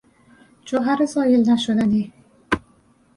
[0.65, 2.13] جوهر زایل نشدنی